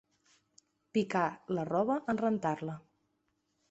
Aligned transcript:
Picar 0.97 1.27
la 1.59 1.69
roba 1.71 2.01
en 2.15 2.25
rentar-la. 2.27 2.83